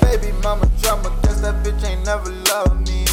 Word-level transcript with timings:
Baby 0.00 0.32
mama 0.42 0.66
drama, 0.80 1.14
guess 1.22 1.40
that 1.42 1.62
bitch 1.62 1.84
ain't 1.84 2.06
never 2.06 2.30
loved 2.30 2.88
me. 2.88 3.05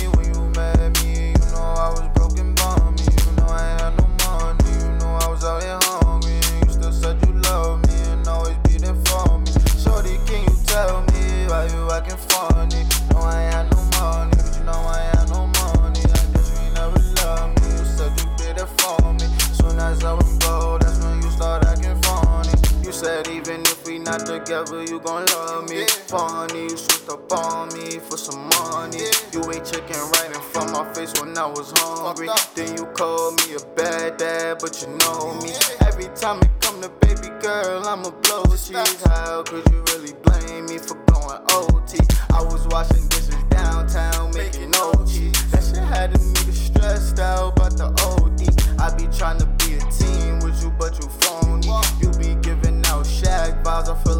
Not 24.17 24.27
together, 24.27 24.83
you 24.83 24.99
gon' 24.99 25.25
love 25.25 25.67
me. 25.69 25.85
Funny, 26.07 26.63
you 26.63 26.77
switched 26.77 27.09
up 27.09 27.31
on 27.31 27.67
me 27.73 27.97
for 27.97 28.15
some 28.15 28.47
money. 28.49 29.01
You 29.31 29.41
ain't 29.51 29.65
checking 29.65 29.97
right 30.13 30.27
in 30.27 30.41
front 30.53 30.69
of 30.69 30.85
my 30.85 30.93
face 30.93 31.13
when 31.19 31.35
I 31.35 31.47
was 31.47 31.73
hungry. 31.77 32.29
Then 32.53 32.77
you 32.77 32.85
called 32.93 33.41
me 33.41 33.55
a 33.55 33.65
bad 33.75 34.17
dad, 34.17 34.57
but 34.59 34.79
you 34.81 34.89
know 34.97 35.33
me. 35.41 35.53
Every 35.81 36.09
time 36.15 36.39
it 36.41 36.51
come 36.61 36.81
to 36.81 36.89
baby 37.01 37.29
girl, 37.41 37.87
I'ma 37.87 38.11
blow 38.21 38.43
sheets. 38.55 39.03
How 39.03 39.41
could 39.43 39.65
you 39.71 39.83
really 39.93 40.13
blame 40.21 40.67
me 40.67 40.77
for 40.77 40.95
going 41.09 41.41
OT? 41.49 41.97
I 42.29 42.43
was 42.43 42.67
washing 42.67 43.07
dishes 43.07 43.43
downtown, 43.49 44.31
making 44.35 44.75
OT. 44.75 45.29
That 45.49 45.63
shit 45.63 45.83
had 45.83 46.13
a 46.13 46.19
nigga 46.19 46.53
stressed 46.53 47.19
out 47.19 47.57
about 47.57 47.77
the 47.77 47.89
OD. 48.05 48.45
I 48.79 48.95
be 48.95 49.07
trying 49.17 49.39
to 49.39 49.52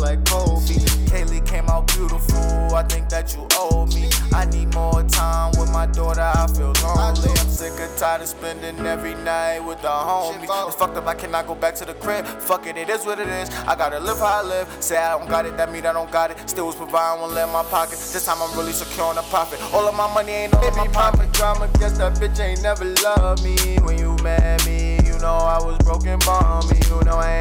like 0.04 0.24
Kobe. 0.26 0.78
Kaylee 1.10 1.46
came 1.48 1.68
out 1.70 1.88
beautiful, 1.88 2.76
I 2.76 2.84
think 2.84 3.10
that 3.10 3.34
you 3.34 3.48
owe 3.54 3.86
me. 3.88 4.10
I 4.34 4.46
need 4.46 4.74
more 4.74 5.04
time 5.04 5.52
with 5.58 5.72
my 5.72 5.86
daughter, 5.86 6.22
I 6.22 6.48
feel 6.48 6.74
lonely. 6.84 7.30
I'm 7.30 7.50
sick 7.50 7.74
and 7.80 7.98
tired 7.98 8.22
of 8.22 8.28
spending 8.28 8.86
every 8.86 9.16
night 9.16 9.60
with 9.60 9.82
the 9.82 9.88
homies. 9.88 10.50
It's 10.68 10.76
fucked 10.76 10.98
up, 10.98 11.08
I 11.08 11.14
cannot 11.14 11.48
go 11.48 11.56
back 11.56 11.76
to 11.76 11.86
the 11.86 11.94
crib. 11.94 12.26
Fuck 12.26 12.68
it, 12.68 12.78
it 12.78 12.90
is 12.90 13.06
what 13.06 13.20
it 13.20 13.28
is. 13.28 13.50
I 13.68 13.76
gotta 13.76 14.00
live 14.00 14.18
how 14.18 14.42
I 14.42 14.44
live. 14.44 14.68
Say 14.80 14.98
I 14.98 15.18
don't 15.18 15.30
got 15.30 15.46
it, 15.46 15.56
that 15.58 15.72
mean 15.72 15.86
I 15.86 15.94
don't 15.94 16.12
got 16.12 16.32
it. 16.32 16.50
Still 16.50 16.68
was 16.68 16.76
providing, 16.76 17.22
won't 17.22 17.34
let 17.34 17.48
my 17.50 17.64
pocket. 17.64 17.98
This 17.98 18.26
time 18.26 18.42
I'm 18.42 18.58
really 18.58 18.74
secure 18.74 18.94
securing 18.94 19.16
the 19.16 19.24
profit. 19.30 19.60
All 19.74 19.88
of 19.88 19.96
my 19.96 20.12
money 20.14 20.32
ain't 20.32 20.54
all 20.54 20.68
of 20.68 20.76
my 20.76 20.88
pocket. 20.88 21.32
drama, 21.34 21.70
guess 21.80 21.98
that 21.98 22.14
bitch 22.14 22.40
ain't 22.40 22.62
never 22.62 22.86
loved 23.06 23.44
me. 23.44 23.56
When 23.86 23.98
you 23.98 24.16
met 24.24 24.66
me, 24.66 25.00
you 25.06 25.18
know 25.20 25.36
I 25.36 25.58
was 25.64 25.78
broken 25.80 26.20
bummy. 26.20 26.80
You 26.90 27.04
know 27.06 27.18
I 27.18 27.33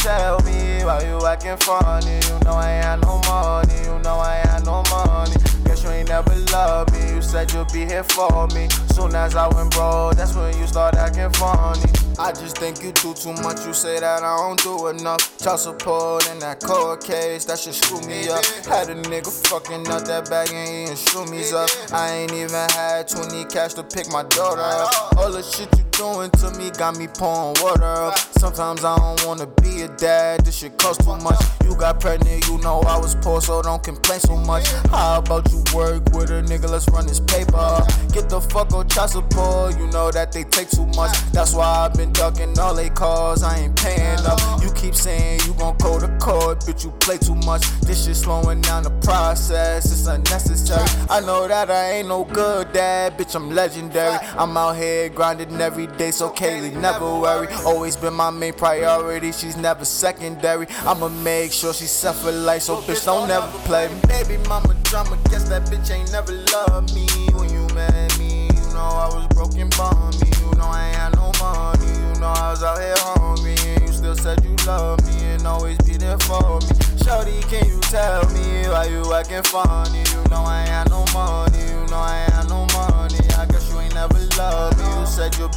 tell 0.00 0.40
me 0.40 0.84
why 0.84 1.02
you 1.04 1.24
acting 1.26 1.56
funny? 1.58 2.16
You 2.28 2.38
know 2.44 2.56
I 2.56 2.80
ain't 2.80 3.02
no 3.02 3.20
money. 3.28 3.74
You 3.84 3.98
know 4.00 4.16
I 4.16 4.42
ain't 4.48 4.64
no 4.64 4.82
money. 4.90 5.36
Guess 5.64 5.84
you 5.84 5.90
ain't 5.90 6.08
never 6.08 6.34
loved 6.52 6.92
me. 6.92 7.14
You 7.14 7.22
said 7.22 7.52
you'll 7.52 7.66
be 7.66 7.84
here 7.84 8.04
for 8.04 8.46
me. 8.48 8.68
Soon 8.94 9.14
as 9.14 9.36
I 9.36 9.46
went 9.48 9.70
broke, 9.72 10.16
that's 10.16 10.34
when 10.34 10.56
you 10.58 10.66
start 10.66 10.96
acting 10.96 11.30
funny. 11.34 11.84
I 12.18 12.32
just 12.32 12.58
think 12.58 12.82
you 12.82 12.92
do 12.92 13.14
too 13.14 13.32
much. 13.42 13.64
You 13.66 13.72
say 13.72 14.00
that 14.00 14.22
I 14.22 14.36
don't 14.36 14.62
do 14.62 14.88
enough. 14.88 15.38
Child 15.38 15.60
support 15.60 16.30
in 16.30 16.38
that 16.40 16.60
court 16.60 17.04
case, 17.04 17.44
that 17.46 17.58
should 17.58 17.74
screw 17.74 18.00
me 18.06 18.28
up. 18.28 18.44
Had 18.66 18.90
a 18.90 18.94
nigga 18.94 19.30
fucking 19.48 19.88
up 19.88 20.04
that 20.04 20.28
bag 20.28 20.48
and 20.52 20.68
eating 20.68 20.96
shroomies 20.96 21.52
up. 21.52 21.70
I 21.92 22.10
ain't 22.10 22.32
even 22.32 22.68
had 22.70 23.08
20 23.08 23.44
cash 23.46 23.74
to 23.74 23.82
pick 23.82 24.08
my 24.10 24.22
daughter 24.24 24.60
up. 24.60 25.16
All 25.16 25.32
the 25.32 25.42
shit 25.42 25.68
you 25.78 25.89
doing 26.00 26.30
to 26.30 26.50
me 26.58 26.70
got 26.70 26.96
me 26.96 27.06
pouring 27.06 27.54
water 27.60 27.84
up. 27.84 28.18
Sometimes 28.38 28.84
I 28.84 28.96
don't 28.96 29.26
wanna 29.26 29.46
be 29.60 29.82
a 29.82 29.88
dad, 29.98 30.46
this 30.46 30.56
shit 30.56 30.78
cost 30.78 31.02
too 31.02 31.16
much. 31.18 31.38
You 31.64 31.76
got 31.76 32.00
pregnant, 32.00 32.48
you 32.48 32.56
know 32.58 32.80
I 32.80 32.96
was 32.96 33.14
poor, 33.16 33.42
so 33.42 33.60
don't 33.60 33.82
complain 33.82 34.18
so 34.20 34.34
much. 34.34 34.66
How 34.88 35.18
about 35.18 35.52
you 35.52 35.62
work 35.74 36.02
with 36.14 36.30
a 36.30 36.40
nigga? 36.42 36.70
Let's 36.70 36.88
run 36.88 37.06
this 37.06 37.20
paper. 37.20 37.84
Get 38.14 38.30
the 38.30 38.40
fuck 38.40 38.72
on 38.72 38.88
child 38.88 39.10
support, 39.10 39.78
you 39.78 39.88
know 39.88 40.10
that 40.10 40.32
they 40.32 40.44
take 40.44 40.70
too 40.70 40.86
much. 40.96 41.12
That's 41.32 41.52
why 41.52 41.66
I've 41.66 41.92
been 41.92 42.12
ducking 42.12 42.58
all 42.58 42.74
they 42.74 42.88
calls, 42.88 43.42
I 43.42 43.58
ain't 43.58 43.76
paying 43.76 44.24
up. 44.24 44.40
You 44.62 44.72
keep 44.72 44.94
saying 44.94 45.40
you 45.46 45.52
gon' 45.52 45.76
go 45.76 46.00
to 46.00 46.08
court, 46.16 46.60
bitch, 46.60 46.82
you 46.82 46.92
play 47.00 47.18
too 47.18 47.36
much. 47.44 47.62
This 47.82 48.06
shit 48.06 48.16
slowing 48.16 48.62
down 48.62 48.84
the 48.84 48.90
process, 49.04 49.84
it's 49.84 50.06
unnecessary. 50.06 50.88
I 51.10 51.20
know 51.20 51.46
that 51.46 51.70
I 51.70 51.92
ain't 51.92 52.08
no 52.08 52.24
good 52.24 52.72
dad, 52.72 53.18
bitch, 53.18 53.34
I'm 53.34 53.50
legendary. 53.50 54.18
I'm 54.38 54.56
out 54.56 54.76
here 54.76 55.10
grinding 55.10 55.60
every 55.60 55.89
day, 55.90 56.10
so 56.10 56.30
Kaylee, 56.30 56.74
never 56.80 57.04
worry. 57.04 57.48
Always 57.66 57.96
been 57.96 58.14
my 58.14 58.30
main 58.30 58.52
priority, 58.52 59.32
she's 59.32 59.56
never 59.56 59.84
secondary. 59.84 60.66
I'ma 60.86 61.08
make 61.08 61.52
sure 61.52 61.72
she's 61.72 61.90
set 61.90 62.14
for 62.16 62.32
life, 62.32 62.62
so 62.62 62.76
bitch, 62.82 63.04
don't 63.04 63.30
ever 63.30 63.46
play 63.64 63.88
me. 63.88 64.00
Baby 64.08 64.36
mama 64.48 64.74
drama, 64.84 65.18
guess 65.30 65.48
that 65.48 65.62
bitch 65.64 65.90
ain't 65.90 66.10
never 66.12 66.32
loved 66.32 66.94
me 66.94 67.06
when 67.34 67.48
you 67.50 67.66
met 67.74 68.18
me. 68.18 68.48
You 68.48 68.74
know 68.74 68.88
I 69.04 69.08
was 69.12 69.26
broken 69.28 69.68
bummy, 69.70 70.16
you 70.40 70.50
know 70.58 70.66
I 70.66 70.88
ain't 70.88 70.96
had 70.96 71.16
no 71.16 71.32
money. 71.40 71.86
You 71.86 72.20
know 72.20 72.32
I 72.34 72.50
was 72.50 72.62
out 72.62 72.78
here 72.78 72.94
hungry, 72.98 73.56
and 73.66 73.82
you 73.82 73.92
still 73.92 74.16
said 74.16 74.44
you 74.44 74.56
love 74.66 75.04
me 75.06 75.24
and 75.34 75.46
always 75.46 75.78
be 75.78 75.96
there 75.96 76.18
for 76.18 76.60
me. 76.60 76.74
Shorty, 77.04 77.40
can 77.48 77.66
you 77.68 77.80
tell 77.80 78.28
me 78.30 78.68
why 78.68 78.86
you 78.86 79.12
acting 79.14 79.42
funny? 79.44 79.98
You 79.98 80.22
know 80.30 80.42
I 80.44 80.60
ain't 80.60 80.68
had 80.68 80.90
no 80.90 81.04
money, 81.12 81.58
you 81.58 81.86
know 81.86 81.96
I 81.96 82.24
ain't 82.24 82.32
had 82.32 82.48
no 82.48 82.66
money. 82.74 83.18
I 83.38 83.46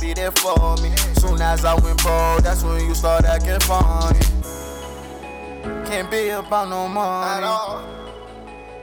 Be 0.04 0.14
there 0.14 0.32
for 0.32 0.76
me. 0.82 0.94
Soon 1.16 1.42
as 1.42 1.64
I 1.64 1.76
went 1.76 2.04
broke, 2.04 2.44
that's 2.44 2.62
when 2.62 2.86
you 2.86 2.94
start 2.94 3.24
acting 3.24 3.58
funny. 3.62 4.20
Can't 5.86 6.12
be 6.12 6.28
about 6.28 6.68
no 6.68 6.90
money. 6.90 7.48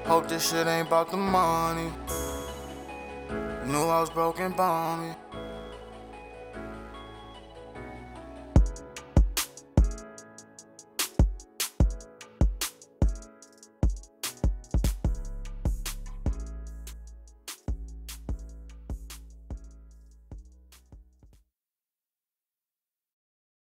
Hope 0.07 0.29
this 0.29 0.51
shit 0.51 0.67
ain't 0.67 0.87
about 0.87 1.11
the 1.11 1.19
money. 1.19 1.93
Knew 3.67 3.83
I 3.83 4.01
was 4.01 4.09
broken, 4.09 4.53
me. 4.53 5.15